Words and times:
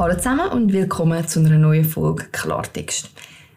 Hallo 0.00 0.14
zusammen 0.14 0.48
und 0.48 0.72
willkommen 0.72 1.28
zu 1.28 1.40
einer 1.40 1.58
neuen 1.58 1.84
Folge 1.84 2.24
Klartext. 2.32 3.10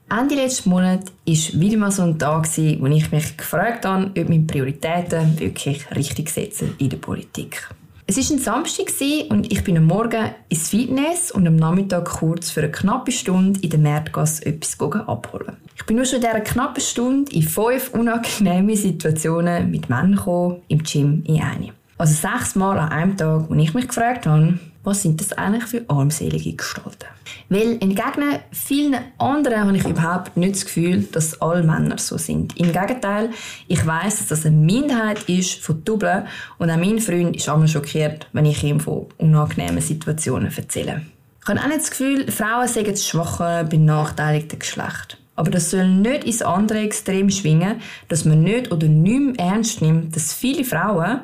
Ende 0.10 0.36
letzten 0.36 0.72
Monat 0.72 1.06
war 1.26 1.62
wieder 1.62 1.78
mal 1.78 1.90
so 1.90 2.02
ein 2.02 2.20
Tag, 2.20 2.50
wo 2.58 2.86
ich 2.88 3.12
mich 3.14 3.38
gefragt 3.38 3.86
habe, 3.86 4.08
ob 4.08 4.28
meine 4.28 4.44
Prioritäten 4.44 5.40
wirklich 5.40 5.90
richtig 5.96 6.30
setzen 6.30 6.76
in 6.80 6.90
der 6.90 6.98
Politik. 6.98 7.70
Es 8.08 8.18
war 8.18 8.36
ein 8.36 8.42
Samstag 8.42 8.88
und 9.30 9.54
ich 9.54 9.64
bin 9.64 9.78
am 9.78 9.86
Morgen 9.86 10.32
ins 10.50 10.68
Fitness 10.68 11.32
und 11.32 11.48
am 11.48 11.56
Nachmittag 11.56 12.04
kurz 12.10 12.50
für 12.50 12.60
eine 12.60 12.72
knappe 12.72 13.14
Stunde 13.14 13.62
in 13.62 13.70
der 13.70 13.80
Märtgasse 13.80 14.46
etwas 14.46 14.78
abholen. 15.08 15.56
Ich 15.78 15.86
bin 15.86 15.96
nur 15.96 16.04
schon 16.06 16.18
in 16.18 16.24
dieser 16.24 16.42
knappen 16.42 16.82
Stunde 16.82 17.32
in 17.32 17.44
fünf 17.44 17.94
unangenehme 17.94 18.76
Situationen 18.76 19.72
mit 19.72 19.88
Männern 19.88 20.18
gekommen, 20.18 20.62
im 20.68 20.84
Gym 20.84 21.24
in 21.26 21.42
eine. 21.42 21.70
Also 21.98 22.16
sechs 22.16 22.56
Mal 22.56 22.78
an 22.80 22.90
einem 22.90 23.16
Tag, 23.16 23.50
wo 23.50 23.56
ich 23.56 23.74
mich 23.74 23.88
gefragt 23.88 24.26
habe, 24.26 24.60
was 24.84 25.02
sind 25.02 25.22
das 25.22 25.34
eigentlich 25.34 25.64
für 25.64 25.86
armselige 25.88 26.54
Gestalten? 26.54 27.08
Weil 27.50 27.74
entgegen 27.80 28.40
vielen 28.52 28.98
anderen 29.18 29.62
habe 29.62 29.78
ich 29.78 29.86
überhaupt 29.86 30.36
nicht 30.36 30.56
das 30.56 30.66
Gefühl, 30.66 31.04
dass 31.12 31.42
alle 31.42 31.64
Männer 31.64 31.98
so 31.98 32.18
sind. 32.18 32.58
Im 32.58 32.74
Gegenteil, 32.74 33.30
ich 33.68 33.86
weiß, 33.86 34.20
dass 34.20 34.28
das 34.28 34.46
eine 34.46 34.58
Minderheit 34.58 35.28
ist 35.30 35.60
von 35.60 35.84
Dublen 35.86 36.28
und 36.58 36.70
auch 36.70 36.78
mein 36.78 37.00
Freund 37.00 37.36
ist 37.36 37.48
einmal 37.48 37.68
schockiert, 37.68 38.28
wenn 38.34 38.46
ich 38.46 38.64
ihm 38.64 38.80
von 38.80 39.08
unangenehmen 39.18 39.82
Situationen 39.82 40.52
erzähle. 40.56 41.02
Ich 41.42 41.48
habe 41.50 41.60
auch 41.60 41.68
nicht 41.68 41.80
das 41.80 41.90
Gefühl, 41.92 42.32
Frauen 42.32 42.68
seien 42.68 42.86
das 42.86 43.06
schwache, 43.06 43.66
benachteiligte 43.70 44.58
Geschlecht. 44.58 45.18
Aber 45.36 45.50
das 45.50 45.72
soll 45.72 45.88
nicht 45.88 46.26
ins 46.26 46.42
andere 46.42 46.80
Extrem 46.80 47.30
schwingen, 47.30 47.82
dass 48.08 48.24
man 48.24 48.44
nicht 48.44 48.72
oder 48.72 48.88
nicht 48.88 49.38
mehr 49.38 49.52
ernst 49.52 49.82
nimmt, 49.82 50.16
dass 50.16 50.34
viele 50.34 50.64
Frauen, 50.64 51.22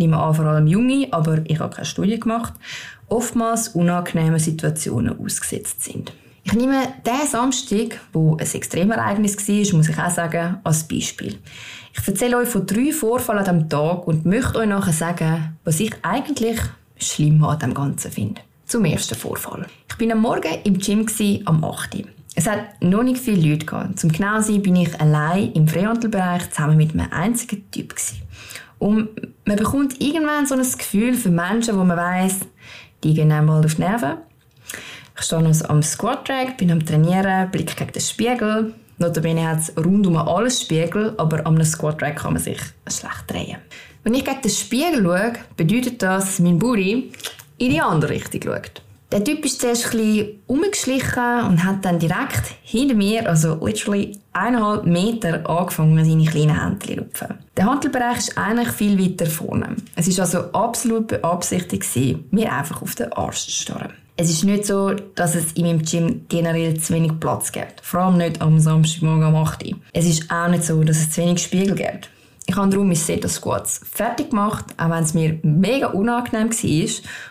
nehme 0.00 0.18
an, 0.18 0.34
vor 0.34 0.46
allem 0.46 0.66
junge, 0.66 1.08
aber 1.12 1.38
ich 1.44 1.60
habe 1.60 1.74
keine 1.74 1.86
Studie 1.86 2.18
gemacht, 2.18 2.54
oftmals 3.08 3.68
unangenehme 3.68 4.40
Situationen 4.40 5.16
ausgesetzt 5.18 5.84
sind. 5.84 6.12
Ich 6.42 6.54
nehme 6.54 6.88
diesen 7.06 7.28
Samstag, 7.28 8.00
wo 8.12 8.36
ein 8.36 8.46
Extremereignis 8.52 9.36
war, 9.36 9.76
muss 9.76 9.88
ich 9.88 9.98
auch 9.98 10.10
sagen, 10.10 10.56
als 10.64 10.88
Beispiel. 10.88 11.38
Ich 11.92 12.08
erzähle 12.08 12.38
euch 12.38 12.48
von 12.48 12.66
drei 12.66 12.92
Vorfällen 12.92 13.40
an 13.40 13.44
diesem 13.44 13.68
Tag 13.68 14.06
und 14.06 14.24
möchte 14.24 14.58
euch 14.58 14.68
nachher 14.68 14.92
sagen, 14.92 15.58
was 15.64 15.80
ich 15.80 15.92
eigentlich 16.02 16.58
schlimm 16.96 17.44
an 17.44 17.58
dem 17.58 17.74
Ganzen 17.74 18.10
finde. 18.10 18.40
Zum 18.66 18.84
ersten 18.84 19.16
Vorfall. 19.16 19.66
Ich 19.88 19.96
bin 19.96 20.12
am 20.12 20.20
Morgen 20.20 20.54
im 20.64 20.78
Gym 20.78 21.06
am 21.44 21.62
8. 21.62 22.04
Es 22.36 22.48
hat 22.48 22.80
noch 22.80 23.02
nicht 23.02 23.18
viele 23.18 23.50
Leute 23.50 23.66
gehabt. 23.66 23.98
Zum 23.98 24.12
genau 24.12 24.40
sein 24.40 24.62
bin 24.62 24.76
ich 24.76 24.98
allein 25.00 25.52
im 25.52 25.66
Freihandelbereich 25.68 26.50
zusammen 26.50 26.76
mit 26.76 26.92
einem 26.92 27.12
einzigen 27.12 27.68
Typ. 27.70 27.94
Und 28.80 29.10
man 29.44 29.56
bekommt 29.56 30.00
irgendwann 30.00 30.46
so 30.46 30.54
ein 30.54 30.62
Gefühl 30.62 31.14
für 31.14 31.30
Menschen, 31.30 31.78
wo 31.78 31.84
man 31.84 31.98
weiß, 31.98 32.40
die 33.04 33.14
gehen 33.14 33.30
einmal 33.30 33.64
auf 33.64 33.74
die 33.74 33.82
Nerven. 33.82 34.16
Ich 35.16 35.26
stehe 35.26 35.42
noch 35.42 35.68
am 35.68 35.82
Squat 35.82 36.26
Track, 36.26 36.56
bin 36.56 36.72
am 36.72 36.84
Trainieren, 36.84 37.50
blicke 37.50 37.74
gegen 37.76 37.92
den 37.92 38.00
Spiegel. 38.02 38.74
Notabene 38.96 39.46
hat 39.48 39.60
es 39.60 39.76
rund 39.76 40.06
um 40.06 40.16
alles 40.16 40.62
Spiegel, 40.62 41.14
aber 41.18 41.46
am 41.46 41.62
Squat 41.62 41.98
Track 41.98 42.16
kann 42.16 42.32
man 42.32 42.42
sich 42.42 42.58
schlecht 42.88 43.24
drehen. 43.28 43.58
Wenn 44.02 44.14
ich 44.14 44.24
gegen 44.24 44.40
den 44.40 44.50
Spiegel 44.50 45.02
schaue, 45.02 45.32
bedeutet 45.56 46.02
das, 46.02 46.24
dass 46.24 46.38
mein 46.40 46.58
Booty 46.58 47.12
in 47.58 47.70
die 47.70 47.80
andere 47.82 48.12
Richtung 48.12 48.40
schaut. 48.42 48.82
Der 49.12 49.24
Typ 49.24 49.44
ist 49.44 49.60
zuerst 49.60 49.86
ein 49.86 49.98
bisschen 49.98 50.42
umgeschlichen 50.46 51.44
und 51.48 51.64
hat 51.64 51.84
dann 51.84 51.98
direkt 51.98 52.54
hinter 52.62 52.94
mir, 52.94 53.28
also 53.28 53.58
literally 53.64 54.16
eineinhalb 54.32 54.86
Meter, 54.86 55.48
angefangen, 55.50 56.04
seine 56.04 56.24
kleinen 56.24 56.62
Hände 56.62 56.86
zu 56.86 56.94
lupfen. 56.94 57.38
Der 57.56 57.66
Handelbereich 57.66 58.18
ist 58.18 58.38
eigentlich 58.38 58.68
viel 58.68 58.96
weiter 59.02 59.26
vorne. 59.26 59.74
Es 59.96 60.06
ist 60.06 60.20
also 60.20 60.52
absolut 60.52 61.08
beabsichtigt 61.08 61.84
mir 62.30 62.52
einfach 62.52 62.82
auf 62.82 62.94
den 62.94 63.12
Arsch 63.12 63.46
zu 63.46 63.50
starren. 63.50 63.94
Es 64.16 64.30
ist 64.30 64.44
nicht 64.44 64.64
so, 64.66 64.90
dass 65.14 65.34
es 65.34 65.52
in 65.54 65.64
meinem 65.64 65.82
Gym 65.82 66.26
generell 66.28 66.78
zu 66.78 66.94
wenig 66.94 67.18
Platz 67.18 67.50
gibt. 67.50 67.80
Vor 67.82 68.00
allem 68.00 68.18
nicht 68.18 68.40
am 68.40 68.60
Samstagmorgen 68.60 69.26
um 69.26 69.34
8 69.34 69.66
Uhr. 69.66 69.78
Es 69.92 70.06
ist 70.06 70.30
auch 70.30 70.48
nicht 70.48 70.62
so, 70.62 70.84
dass 70.84 70.98
es 70.98 71.10
zu 71.10 71.22
wenig 71.22 71.42
Spiegel 71.42 71.74
gibt. 71.74 72.10
Ich 72.50 72.56
habe 72.56 72.68
darum 72.68 72.88
mein 72.88 72.96
Squats 72.96 73.80
fertig 73.88 74.30
gemacht, 74.30 74.64
auch 74.76 74.90
wenn 74.90 75.04
es 75.04 75.14
mir 75.14 75.38
mega 75.44 75.86
unangenehm 75.86 76.50
war 76.50 76.90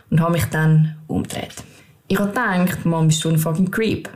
und 0.10 0.22
habe 0.22 0.32
mich 0.32 0.46
dann 0.46 0.96
umgedreht. 1.08 1.56
Ich 2.08 2.18
habe 2.18 2.30
gedacht, 2.30 2.86
Mann, 2.86 3.10
bist 3.10 3.22
du 3.26 3.28
ein 3.28 3.38
fucking 3.38 3.70
Creep. 3.70 4.08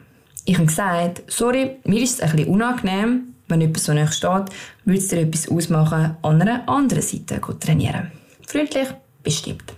Ich 0.45 0.55
habe 0.55 0.67
gesagt, 0.67 1.23
sorry, 1.27 1.71
mir 1.83 2.01
ist 2.01 2.13
es 2.13 2.21
ein 2.21 2.33
bisschen 2.33 2.53
unangenehm, 2.53 3.33
wenn 3.49 3.59
jemand 3.59 3.81
so 3.81 3.93
nahe 3.93 4.09
steht, 4.13 4.45
würde 4.85 4.99
es 4.99 5.09
dir 5.09 5.19
etwas 5.19 5.49
ausmachen, 5.49 6.15
an 6.21 6.41
einer 6.41 6.69
anderen 6.69 7.03
Seite 7.03 7.41
trainieren. 7.59 8.09
Freundlich, 8.47 8.87
bestimmt. 9.23 9.73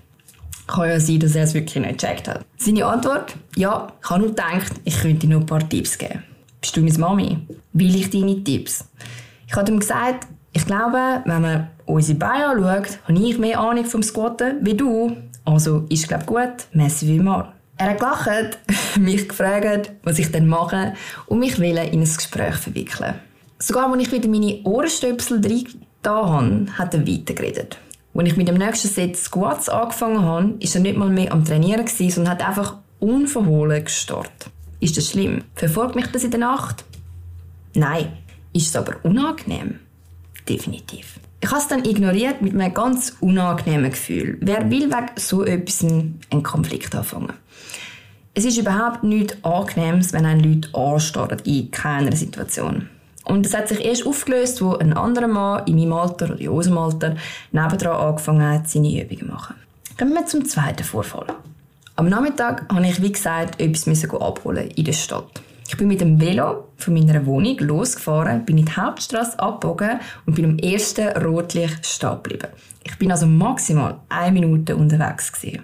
Kann 0.68 0.90
ja 0.90 1.00
sein, 1.00 1.22
dass 1.22 1.34
er 1.34 1.46
es 1.46 1.56
wirklich 1.56 1.84
nicht 1.84 2.02
gecheckt 2.02 2.28
hat. 2.28 2.46
Seine 2.58 2.85
Antwort? 2.85 3.35
Ja, 3.56 3.88
ich 4.00 4.09
habe 4.12 4.19
nur 4.19 4.30
gedacht, 4.30 4.74
ich 4.84 5.00
könnte 5.00 5.25
dir 5.25 5.34
noch 5.34 5.40
ein 5.40 5.47
paar 5.47 5.68
Tipps 5.68 5.97
geben. 5.97 6.22
Bist 6.62 6.78
du 6.78 6.81
meine 6.81 7.00
Mami? 7.00 7.40
Will 7.74 7.96
ich 7.96 8.12
deine 8.12 8.44
Tipps? 8.44 8.85
Ich 9.47 9.56
habe 9.56 9.72
ihm 9.72 9.80
gesagt, 9.80 10.28
ich 10.66 10.68
glaube, 10.68 11.22
wenn 11.26 11.42
man 11.44 11.68
unsere 11.86 12.18
Beine 12.18 12.48
anschaut, 12.48 12.98
habe 13.08 13.20
ich 13.20 13.38
mehr 13.38 13.59
Ahnung 13.59 13.86
vom 13.86 14.02
Squatten 14.02 14.66
wie 14.66 14.74
du. 14.74 15.16
Also 15.46 15.86
ist, 15.90 16.08
glaube 16.08 16.26
gut. 16.26 16.66
Merci 16.74 17.06
vielmals. 17.06 17.50
Er 17.78 17.92
hat 17.92 18.00
gelacht, 18.00 18.58
mich 19.00 19.30
gefragt, 19.30 19.92
was 20.02 20.18
ich 20.18 20.31
denn 20.31 20.48
mache 20.48 20.96
und 21.28 21.38
mich 21.38 21.59
in 21.59 21.78
ein 21.78 22.00
Gespräch 22.00 22.56
verwickeln. 22.56 23.14
Sogar 23.59 23.92
als 23.92 24.02
ich 24.02 24.12
wieder 24.12 24.28
meine 24.28 24.59
Ohrenstöpsel 24.64 25.40
drin 25.40 25.68
habe, 26.03 26.66
hat 26.80 26.96
er 26.96 27.08
weitergeredet. 27.08 27.78
Als 28.16 28.28
ich 28.28 28.36
mit 28.36 28.47
dem 28.47 28.58
nächsten 28.58 28.88
Set 28.88 29.18
Squats 29.18 29.70
angefangen 29.70 30.24
habe, 30.24 30.53
war 30.53 30.76
er 30.76 30.82
nicht 30.82 30.97
mal 30.97 31.09
mehr 31.09 31.32
am 31.32 31.46
Trainieren, 31.46 31.86
sondern 31.86 32.30
hat 32.30 32.47
einfach 32.47 32.78
unverhohlen 33.00 33.84
gestartet. 33.84 34.50
Ist 34.80 34.97
das 34.97 35.12
schlimm? 35.12 35.44
Verfolgt 35.53 35.94
mich 35.94 36.08
das 36.08 36.24
in 36.24 36.32
der 36.32 36.40
Nacht? 36.40 36.86
Nein. 37.76 38.14
Ist 38.52 38.70
es 38.70 38.76
aber 38.76 38.96
unangenehm? 39.03 39.82
Definitiv. 40.48 41.20
Ich 41.42 41.50
habe 41.50 41.60
es 41.60 41.68
dann 41.68 41.86
ignoriert 41.86 42.42
mit 42.42 42.54
einem 42.54 42.74
ganz 42.74 43.18
unangenehmen 43.20 43.92
Gefühl. 43.92 44.38
Wer 44.42 44.70
will 44.70 44.90
wegen 44.90 45.12
so 45.16 45.44
etwas 45.44 45.84
einen 45.84 46.44
Konflikt 46.44 46.96
anfangen? 46.96 47.34
Es 48.34 48.46
ist 48.46 48.58
überhaupt 48.58 49.04
nichts 49.04 49.38
Angenehmes, 49.44 50.12
wenn 50.12 50.26
ein 50.26 50.40
Leute 50.42 50.70
anstarren 50.74 51.40
in 51.46 51.72
keiner 51.72 52.16
Situation. 52.16 52.90
Und 53.24 53.46
es 53.46 53.56
hat 53.56 53.68
sich 53.68 53.84
erst 53.84 54.06
aufgelöst, 54.06 54.62
wo 54.62 54.74
ein 54.74 54.94
anderer 54.94 55.28
Mann 55.28 55.66
in 55.66 55.78
meinem 55.78 55.94
Alter 55.94 56.32
oder 56.32 56.40
in 56.40 56.50
unserem 56.50 56.78
Alter 56.78 57.16
nebendran 57.52 57.96
angefangen 57.96 58.48
hat, 58.48 58.70
seine 58.70 58.90
Übungen 58.90 59.20
zu 59.20 59.26
machen. 59.26 59.56
Kommen 59.98 60.14
wir 60.14 60.26
zum 60.26 60.46
zweiten 60.46 60.84
Vorfall. 60.84 61.28
Am 61.96 62.10
Nachmittag 62.10 62.66
habe 62.72 62.86
ich, 62.86 63.02
wie 63.02 63.12
gesagt, 63.12 63.60
etwas 63.62 63.88
abholen 64.12 64.70
in 64.72 64.84
der 64.84 64.94
Stadt. 64.94 65.42
Ich 65.68 65.78
bin 65.78 65.88
mit 65.88 66.00
dem 66.00 66.22
Velo 66.22 66.70
von 66.78 66.94
meiner 66.94 67.26
Wohnung 67.26 67.58
losgefahren, 67.58 68.46
bin 68.46 68.59
in 68.59 68.66
die 68.66 68.72
Hauptstraße 68.72 69.40
abgebogen 69.40 70.00
und 70.26 70.36
bin 70.36 70.46
am 70.46 70.59
ersten 70.59 71.08
Rotlicht 71.18 71.86
stehen 71.86 72.22
geblieben. 72.22 72.50
Ich 72.84 72.98
bin 73.00 73.12
also 73.12 73.26
maximal 73.26 74.00
eine 74.09 74.31
Minute 74.31 74.76
unterwegs 74.76 75.31
gewesen. 75.31 75.64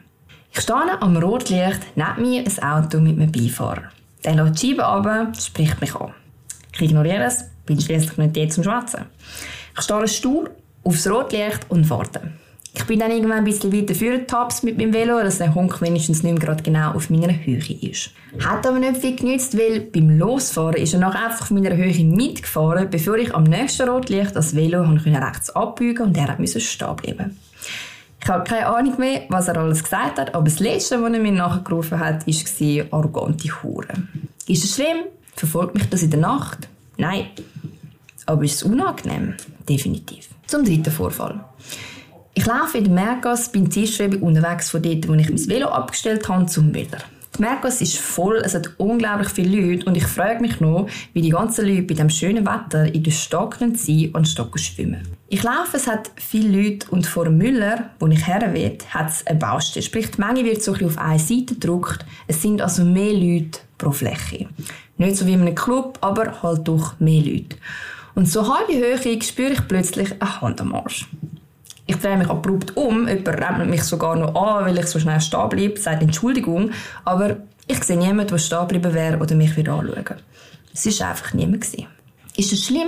Ich 0.53 0.61
stehe 0.61 1.01
am 1.01 1.17
Rotlicht 1.17 1.81
neben 1.95 2.21
mir 2.21 2.43
ein 2.43 2.63
Auto 2.63 2.99
mit 2.99 3.19
einem 3.19 3.31
Beifahrer. 3.31 3.83
Der 4.23 4.35
lässt 4.35 4.63
die 4.63 4.69
Scheibe 4.69 4.83
runter, 4.83 5.31
spricht 5.39 5.79
mich 5.79 5.95
an. 5.95 6.13
Ich 6.73 6.81
ignoriere 6.81 7.25
es, 7.25 7.45
bin 7.65 7.79
schließlich 7.79 8.17
nicht 8.17 8.35
dort 8.35 8.53
zum 8.53 8.63
Schwatzen. 8.63 9.05
Ich 9.77 9.83
stehe 9.83 10.07
stur 10.07 10.49
aufs 10.83 11.07
Rotlicht 11.07 11.69
und 11.69 11.89
warte. 11.89 12.21
Ich 12.73 12.85
bin 12.85 12.99
dann 12.99 13.11
irgendwann 13.11 13.39
ein 13.39 13.43
bisschen 13.43 13.73
weiter 13.73 13.93
vorgetaps 13.93 14.63
mit 14.63 14.77
meinem 14.77 14.93
Velo, 14.93 15.19
dass 15.21 15.39
der 15.39 15.53
Honk 15.53 15.81
wenigstens 15.81 16.23
nicht 16.23 16.33
mehr 16.33 16.41
gerade 16.41 16.63
genau 16.63 16.93
auf 16.93 17.09
meiner 17.09 17.33
Höhe 17.33 17.57
ist. 17.81 18.11
Hat 18.39 18.65
aber 18.65 18.79
nicht 18.79 18.97
viel 18.97 19.15
genützt, 19.15 19.57
weil 19.57 19.81
beim 19.81 20.17
Losfahren 20.17 20.81
ist 20.81 20.93
er 20.93 20.99
nachher 20.99 21.25
einfach 21.25 21.41
auf 21.41 21.51
meiner 21.51 21.75
Höhe 21.75 22.05
mitgefahren, 22.05 22.89
bevor 22.89 23.17
ich 23.17 23.35
am 23.35 23.43
nächsten 23.43 23.89
Rotlicht 23.89 24.35
das 24.35 24.55
Velo 24.55 24.83
rechts 24.83 25.49
abbeugen 25.49 26.07
und 26.07 26.17
er 26.17 26.39
musste 26.39 26.61
stehen 26.61 26.95
bleiben. 26.95 27.37
Ich 28.23 28.29
habe 28.29 28.43
keine 28.43 28.67
Ahnung 28.67 28.97
mehr, 28.99 29.23
was 29.29 29.47
er 29.47 29.57
alles 29.57 29.83
gesagt 29.83 30.19
hat, 30.19 30.33
aber 30.33 30.45
das 30.45 30.59
Letzte, 30.59 31.01
was 31.01 31.11
er 31.11 31.19
mir 31.19 31.31
nachgerufen 31.31 31.99
hat, 31.99 32.25
war 32.25 32.99
arrogante 32.99 33.49
Hure. 33.63 33.87
Ist 34.47 34.63
es 34.63 34.75
schlimm? 34.75 35.05
Verfolgt 35.35 35.75
mich 35.75 35.89
das 35.89 36.03
in 36.03 36.11
der 36.11 36.19
Nacht? 36.19 36.69
Nein. 36.97 37.27
Aber 38.27 38.43
ist 38.43 38.55
es 38.55 38.63
unangenehm? 38.63 39.33
Definitiv. 39.67 40.29
Zum 40.45 40.63
dritten 40.63 40.91
Vorfall. 40.91 41.43
Ich 42.33 42.45
laufe 42.45 42.77
in 42.77 42.85
der 42.85 42.93
Mergas, 42.93 43.51
bin 43.51 43.69
zielstrebig 43.69 44.21
unterwegs 44.21 44.69
von 44.69 44.81
dort, 44.81 45.07
wo 45.07 45.13
ich 45.15 45.29
mein 45.29 45.49
Velo 45.49 45.67
abgestellt 45.67 46.29
habe, 46.29 46.45
zum 46.45 46.73
wieder. 46.73 46.99
Die 47.35 47.41
Mergas 47.41 47.81
ist 47.81 47.97
voll, 47.97 48.41
es 48.43 48.55
hat 48.55 48.71
unglaublich 48.77 49.29
viele 49.29 49.59
Leute 49.59 49.85
und 49.85 49.97
ich 49.97 50.05
frage 50.05 50.41
mich 50.41 50.59
noch, 50.61 50.87
wie 51.13 51.21
die 51.21 51.29
ganzen 51.29 51.67
Leute 51.67 51.83
bei 51.83 51.93
dem 51.93 52.09
schönen 52.09 52.45
Wetter 52.45 52.93
in 52.93 53.03
der 53.03 53.11
Stadt 53.11 53.57
sein 53.59 54.05
und 54.07 54.15
anstatt 54.15 54.57
schwimmen. 54.59 55.01
Ich 55.27 55.43
laufe, 55.43 55.75
es 55.75 55.87
hat 55.87 56.11
viele 56.15 56.61
Leute 56.61 56.87
und 56.89 57.05
vor 57.05 57.25
dem 57.25 57.37
Müller, 57.37 57.89
wo 57.99 58.07
ich 58.07 58.25
her 58.25 58.53
will, 58.53 58.77
hat 58.89 59.09
es 59.09 59.27
eine 59.27 59.39
Baustelle. 59.39 59.83
Sprich, 59.83 60.11
die 60.11 60.21
Menge 60.21 60.45
wird 60.45 60.61
so 60.61 60.71
ein 60.71 60.79
bisschen 60.79 60.97
auf 60.97 61.05
eine 61.05 61.19
Seite 61.19 61.55
gedruckt. 61.55 62.05
Es 62.27 62.41
sind 62.41 62.61
also 62.61 62.85
mehr 62.85 63.13
Leute 63.13 63.59
pro 63.77 63.91
Fläche. 63.91 64.47
Nicht 64.97 65.17
so 65.17 65.25
wie 65.25 65.33
in 65.33 65.41
einem 65.41 65.55
Club, 65.55 65.97
aber 66.01 66.41
halt 66.43 66.67
doch 66.67 66.97
mehr 66.99 67.23
Leute. 67.23 67.57
Und 68.15 68.27
so 68.27 68.53
halbe 68.53 68.73
Höhe 68.73 69.21
spüre 69.21 69.53
ich 69.53 69.67
plötzlich 69.67 70.13
eine 70.21 70.41
Hand 70.41 70.61
am 70.61 70.75
Arsch. 70.75 71.07
Ich 71.91 71.97
drehe 71.97 72.15
mich 72.15 72.29
abrupt 72.29 72.77
um, 72.77 73.05
jemand 73.05 73.27
rennt 73.27 73.69
mich 73.69 73.83
sogar 73.83 74.15
noch 74.15 74.33
an, 74.33 74.65
weil 74.65 74.77
ich 74.77 74.85
so 74.85 74.97
schnell 74.97 75.19
stehen 75.19 75.49
bleibe, 75.49 75.77
sagt 75.77 76.01
Entschuldigung, 76.01 76.71
aber 77.03 77.35
Ich 77.67 77.83
sehe 77.83 77.97
niemanden, 77.97 78.27
der 78.27 78.37
stehen 78.37 78.59
geblieben 78.61 78.93
wäre 78.93 79.17
oder 79.17 79.35
mich 79.35 79.57
wieder 79.57 79.73
anschauen. 79.73 80.21
Es 80.73 80.99
war 81.01 81.09
einfach 81.09 81.33
niemand. 81.33 81.65
Ist 82.37 82.53
es 82.53 82.63
schlimm? 82.65 82.87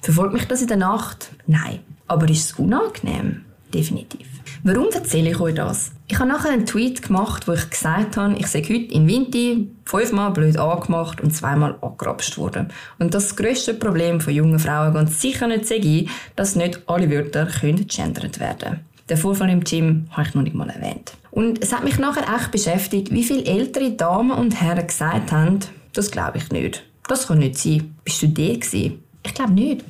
Verfolgt 0.00 0.32
mich 0.32 0.48
das 0.48 0.60
in 0.60 0.66
der 0.66 0.76
Nacht? 0.76 1.30
Nein. 1.46 1.80
Aber 2.08 2.28
ist 2.28 2.50
es 2.50 2.58
unangenehm? 2.58 3.44
Definitiv. 3.72 4.26
Warum 4.68 4.88
erzähle 4.92 5.30
ich 5.30 5.38
euch 5.38 5.54
das? 5.54 5.92
Ich 6.08 6.18
habe 6.18 6.28
nachher 6.28 6.50
einen 6.50 6.66
Tweet 6.66 7.00
gemacht, 7.00 7.46
wo 7.46 7.52
ich 7.52 7.70
gesagt 7.70 8.16
habe, 8.16 8.34
ich 8.36 8.48
sei 8.48 8.62
heute 8.62 8.92
in 8.92 9.06
Winti 9.06 9.70
fünfmal 9.84 10.32
blöd 10.32 10.56
angemacht 10.56 11.20
und 11.20 11.30
zweimal 11.30 11.76
angerapst 11.80 12.36
worden. 12.36 12.72
Und 12.98 13.14
das 13.14 13.36
grösste 13.36 13.74
Problem 13.74 14.20
von 14.20 14.34
jungen 14.34 14.58
Frauen 14.58 14.92
ganz 14.92 15.20
sicher 15.20 15.46
nicht 15.46 15.68
sei, 15.68 16.06
dass 16.34 16.56
nicht 16.56 16.80
alle 16.88 17.08
Wörter 17.12 17.46
gendert 17.46 18.40
werden 18.40 18.58
können. 18.58 18.80
Den 19.08 19.16
Vorfall 19.16 19.50
im 19.50 19.62
Gym 19.62 20.08
habe 20.10 20.26
ich 20.26 20.34
noch 20.34 20.42
nicht 20.42 20.56
mal 20.56 20.68
erwähnt. 20.68 21.12
Und 21.30 21.62
es 21.62 21.72
hat 21.72 21.84
mich 21.84 22.00
nachher 22.00 22.24
echt 22.34 22.50
beschäftigt, 22.50 23.12
wie 23.12 23.22
viele 23.22 23.44
ältere 23.44 23.92
Damen 23.92 24.32
und 24.32 24.60
Herren 24.60 24.84
gesagt 24.84 25.30
haben, 25.30 25.60
das 25.92 26.10
glaube 26.10 26.38
ich 26.38 26.50
nicht. 26.50 26.82
Das 27.06 27.28
kann 27.28 27.38
nicht 27.38 27.56
sein. 27.56 27.94
Bist 28.02 28.20
du 28.20 28.26
der 28.26 28.54
gewesen? 28.54 29.04
Ich 29.22 29.32
glaube 29.32 29.52
nicht. 29.52 29.84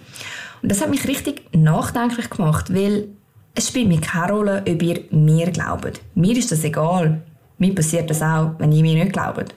Und 0.61 0.70
das 0.70 0.82
hat 0.82 0.90
mich 0.90 1.08
richtig 1.08 1.44
nachdenklich 1.55 2.29
gemacht, 2.29 2.75
weil 2.75 3.08
es 3.56 3.69
spielt 3.69 3.88
mir 3.88 4.00
keine 4.00 4.32
Rolle, 4.32 4.62
ob 4.69 4.82
ihr 4.82 5.00
mir 5.11 5.50
glaubt. 5.50 6.03
Mir 6.14 6.37
ist 6.37 6.53
das 6.53 6.62
egal. 6.62 7.23
Mir 7.56 7.75
passiert 7.75 8.11
das 8.11 8.20
auch, 8.20 8.50
wenn 8.58 8.70
ihr 8.70 8.82
mir 8.82 9.03
nicht 9.03 9.14
glaubt. 9.14 9.55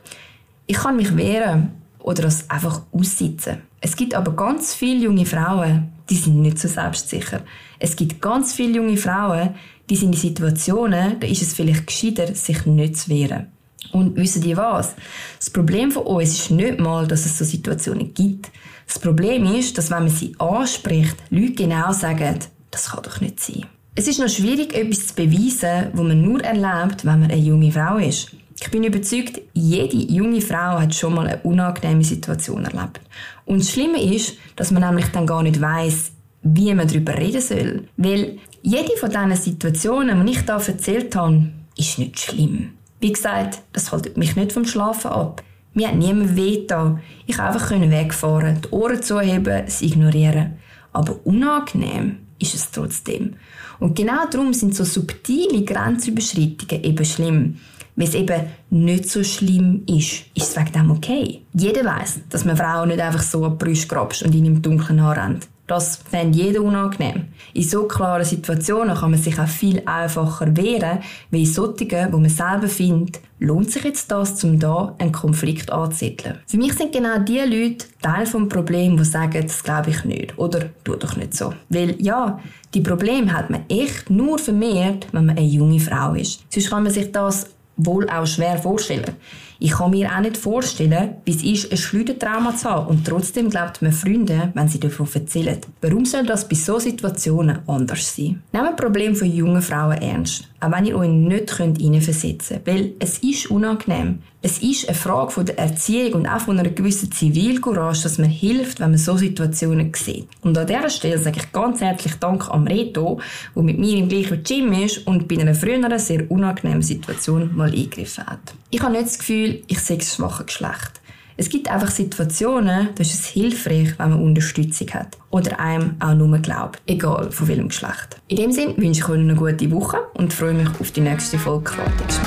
Ich 0.68 0.78
kann 0.78 0.96
mich 0.96 1.16
wehren 1.18 1.74
oder 2.00 2.24
das 2.24 2.50
einfach 2.50 2.82
aussitzen. 2.94 3.58
Es 3.82 3.98
gibt 3.98 4.16
aber 4.16 4.32
ganz 4.32 4.74
viele 4.74 5.04
junge 5.04 5.26
Frauen, 5.26 5.90
die 6.10 6.16
sind 6.16 6.42
nicht 6.42 6.60
so 6.60 6.70
selbstsicher. 6.70 7.42
Es 7.78 7.98
gibt 7.98 8.22
ganz 8.22 8.54
viele 8.54 8.78
junge 8.78 8.96
Frauen, 8.96 9.56
die 9.90 9.98
sind 9.98 10.14
in 10.14 10.20
Situationen, 10.20 11.20
da 11.20 11.28
ist 11.28 11.42
es 11.42 11.54
vielleicht 11.54 11.88
gescheiter, 11.88 12.34
sich 12.34 12.66
nicht 12.66 12.96
zu 12.96 13.10
wehren. 13.10 13.48
Und 13.92 14.16
wissen 14.16 14.42
die 14.42 14.56
was? 14.56 14.96
Das 15.40 15.50
Problem 15.50 15.92
von 15.92 16.04
uns 16.04 16.40
ist 16.40 16.52
nicht 16.52 16.80
mal, 16.80 17.06
dass 17.06 17.26
es 17.26 17.38
so 17.38 17.44
Situationen 17.44 18.14
gibt. 18.14 18.50
Das 18.88 18.98
Problem 18.98 19.46
ist, 19.46 19.78
dass 19.78 19.92
wenn 19.92 20.04
man 20.04 20.10
sie 20.10 20.36
anspricht, 20.40 21.18
Leute 21.32 21.54
genau 21.54 21.92
sagen, 21.92 22.40
das 22.72 22.92
kann 22.92 23.04
doch 23.04 23.20
nicht 23.20 23.42
sein. 23.42 23.66
Es 23.96 24.08
ist 24.08 24.20
noch 24.20 24.30
schwierig, 24.30 24.74
etwas 24.76 25.08
zu 25.08 25.16
beweisen, 25.16 25.90
was 25.94 26.08
man 26.08 26.22
nur 26.22 26.42
erlebt, 26.42 27.06
wenn 27.06 27.20
man 27.20 27.32
eine 27.32 27.42
junge 27.42 27.72
Frau 27.72 27.98
ist. 27.98 28.32
Ich 28.62 28.70
bin 28.70 28.84
überzeugt, 28.84 29.42
jede 29.54 29.96
junge 29.96 30.42
Frau 30.42 30.80
hat 30.80 30.94
schon 30.94 31.16
mal 31.16 31.28
eine 31.28 31.40
unangenehme 31.40 32.04
Situation 32.04 32.66
erlebt. 32.66 33.02
Und 33.46 33.62
das 33.62 33.72
Schlimme 33.72 34.02
ist, 34.02 34.38
dass 34.56 34.72
man 34.72 34.84
nämlich 34.84 35.08
dann 35.08 35.26
gar 35.26 35.44
nicht 35.44 35.60
weiß, 35.60 36.12
wie 36.44 36.74
man 36.74 36.88
darüber 36.88 37.18
reden 37.18 37.42
soll. 37.42 37.88
Weil 37.98 38.38
jede 38.62 38.96
von 38.98 39.10
diesen 39.10 39.36
Situationen, 39.36 40.26
die 40.26 40.34
ich 40.34 40.42
hier 40.42 40.54
erzählt 40.54 41.16
habe, 41.16 41.50
ist 41.78 41.98
nicht 41.98 42.20
schlimm. 42.20 42.74
Wie 43.00 43.12
gesagt, 43.12 43.62
das 43.74 43.92
hält 43.92 44.18
mich 44.18 44.36
nicht 44.36 44.52
vom 44.52 44.66
Schlafen 44.66 45.12
ab. 45.12 45.44
Mir 45.74 45.88
hat 45.88 45.96
niemand 45.96 46.36
weh 46.36 46.66
da. 46.68 47.00
Ich 47.26 47.38
konnte 47.38 47.54
einfach 47.54 47.72
wegfahren, 47.72 48.62
die 48.62 48.70
Ohren 48.70 49.02
zuheben, 49.02 49.64
es 49.66 49.82
ignorieren. 49.82 50.58
Aber 50.92 51.16
unangenehm 51.26 52.18
ist 52.40 52.56
es 52.56 52.72
trotzdem. 52.72 53.36
Und 53.80 53.96
genau 53.96 54.26
darum 54.30 54.54
sind 54.54 54.76
so 54.76 54.84
subtile 54.84 55.64
Grenzüberschreitungen 55.64 56.84
eben 56.84 57.06
schlimm. 57.06 57.58
Weil 57.96 58.08
es 58.08 58.16
eben 58.16 58.44
nicht 58.70 59.10
so 59.10 59.24
schlimm 59.24 59.84
ist, 59.86 60.26
ist 60.34 60.50
es 60.50 60.56
wegen 60.56 60.72
dem 60.72 60.92
okay. 60.92 61.42
Jeder 61.54 61.84
weiß, 61.84 62.22
dass 62.30 62.46
man 62.46 62.56
Frauen 62.56 62.90
nicht 62.90 63.02
einfach 63.02 63.22
so 63.22 63.44
an 63.44 63.58
die 63.58 63.66
Brüste 63.66 63.88
grabst 63.88 64.24
und 64.24 64.34
ihnen 64.34 64.46
im 64.46 64.62
Dunkeln 64.62 65.00
anrennt. 65.00 65.48
Das 65.70 65.98
fände 65.98 66.36
jeder 66.36 66.64
unangenehm. 66.64 67.28
In 67.54 67.62
so 67.62 67.84
klaren 67.84 68.26
Situationen 68.26 68.98
kann 68.98 69.12
man 69.12 69.20
sich 69.22 69.38
auch 69.40 69.48
viel 69.48 69.84
einfacher 69.86 70.58
wehren, 70.58 70.98
wie 71.30 71.42
in 71.42 71.46
solchen, 71.46 72.12
wo 72.12 72.18
man 72.18 72.30
selber 72.30 72.68
findet, 72.68 73.20
lohnt 73.38 73.70
sich 73.70 73.84
jetzt 73.84 74.10
das, 74.10 74.44
um 74.44 74.58
da 74.58 74.96
einen 74.98 75.12
Konflikt 75.12 75.72
anzuzetteln. 75.72 76.40
Für 76.48 76.58
mich 76.58 76.74
sind 76.74 76.92
genau 76.92 77.20
die 77.20 77.38
Leute 77.38 77.86
Teil 78.02 78.26
des 78.26 78.50
Problems, 78.50 79.04
die 79.04 79.10
sagen, 79.10 79.44
das 79.44 79.64
glaube 79.64 79.92
ich 79.92 80.04
nicht 80.06 80.40
oder 80.40 80.72
tu 80.84 80.96
doch 80.96 81.16
nicht 81.16 81.36
so. 81.36 81.54
Weil 81.70 82.02
ja, 82.02 82.40
die 82.74 82.82
Probleme 82.82 83.32
hat 83.32 83.52
man 83.52 83.62
echt 83.70 84.10
nur 84.10 84.40
vermehrt, 84.40 85.06
wenn 85.12 85.28
man 85.28 85.38
eine 85.38 85.46
junge 85.46 85.80
Frau 85.80 86.16
ist. 86.16 86.44
Sonst 86.50 86.72
kann 86.72 86.82
man 86.82 86.92
sich 86.92 87.12
das 87.12 87.48
wohl 87.78 88.10
auch 88.10 88.26
schwer 88.26 88.58
vorstellen. 88.58 89.16
Ich 89.62 89.72
kann 89.72 89.92
mir 89.92 90.10
auch 90.10 90.22
nicht 90.22 90.38
vorstellen, 90.38 91.18
wie 91.26 91.32
es 91.32 91.44
ist, 91.44 91.72
ein 91.72 91.78
Schleudertrauma 91.78 92.56
zu 92.56 92.70
haben 92.70 92.88
und 92.88 93.06
trotzdem 93.06 93.50
glaubt 93.50 93.82
man 93.82 93.92
Freunde, 93.92 94.52
wenn 94.54 94.70
sie 94.70 94.80
davon 94.80 95.08
erzählen. 95.14 95.60
Warum 95.82 96.06
soll 96.06 96.26
das 96.26 96.48
bei 96.48 96.56
solchen 96.56 96.92
Situationen 96.92 97.60
anders 97.68 98.16
sein? 98.16 98.42
Nehmt 98.54 98.68
das 98.70 98.76
Problem 98.78 99.16
von 99.16 99.30
jungen 99.30 99.62
Frauen 99.62 99.98
ernst, 99.98 100.49
auch 100.60 100.72
wenn 100.72 100.86
ihr 100.86 100.98
euch 100.98 101.10
nicht 101.10 101.56
hineinversetzen 101.56 102.64
könnt, 102.64 102.68
weil 102.68 102.94
es 103.00 103.20
ist 103.20 103.50
unangenehm. 103.50 104.20
Es 104.42 104.60
ist 104.60 104.88
eine 104.88 104.96
Frage 104.96 105.32
von 105.32 105.46
der 105.46 105.60
Erziehung 105.60 106.14
und 106.14 106.28
auch 106.28 106.40
von 106.40 106.58
einer 106.58 106.70
gewissen 106.70 107.12
Zivilcourage, 107.12 108.04
dass 108.04 108.18
man 108.18 108.30
hilft, 108.30 108.80
wenn 108.80 108.92
man 108.92 108.98
so 108.98 109.18
Situationen 109.18 109.92
sieht. 109.94 110.28
Und 110.42 110.58
an 110.58 110.66
dieser 110.66 110.90
Stelle 110.90 111.18
sage 111.18 111.40
ich 111.42 111.52
ganz 111.52 111.82
herzlich 111.82 112.16
Dank 112.16 112.50
am 112.50 112.66
Reto, 112.66 113.20
der 113.56 113.64
mit 113.64 113.80
mir 113.80 113.98
im 113.98 114.08
gleichen 114.08 114.42
Gym 114.44 114.72
ist 114.74 115.06
und 115.08 115.28
bei 115.28 115.38
einer 115.40 115.56
früheren 115.56 116.00
sehr 116.00 116.30
unangenehmen 116.32 116.82
Situation 116.82 117.56
mal 117.56 117.70
eingegriffen 117.70 118.26
hat. 118.26 118.54
Ich 118.70 118.82
habe 118.82 118.94
nicht 118.94 119.08
das 119.08 119.20
Gefühl, 119.20 119.62
ich 119.68 119.80
sehe 119.80 119.98
das 119.98 120.16
schwache 120.16 120.46
Geschlecht. 120.46 120.99
Es 121.40 121.48
gibt 121.48 121.72
einfach 121.72 121.90
Situationen, 121.90 122.90
da 122.94 123.02
ist 123.02 123.14
es 123.14 123.26
hilfreich, 123.28 123.98
wenn 123.98 124.10
man 124.10 124.22
Unterstützung 124.22 124.90
hat. 124.90 125.18
Oder 125.30 125.58
einem 125.58 125.96
auch 126.02 126.14
nur 126.14 126.38
glaubt. 126.40 126.82
Egal 126.86 127.32
von 127.32 127.48
welchem 127.48 127.70
Geschlecht. 127.70 128.20
In 128.28 128.36
dem 128.36 128.52
Sinne 128.52 128.76
wünsche 128.76 129.00
ich 129.00 129.08
euch 129.08 129.20
eine 129.20 129.36
gute 129.36 129.72
Woche 129.72 130.00
und 130.16 130.34
freue 130.34 130.54
mich 130.54 130.68
auf 130.82 130.92
die 130.92 131.00
nächste 131.00 131.40
Folge 131.40 131.72
Klartext 131.72 132.20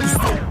mit 0.00 0.18
euch. 0.18 0.45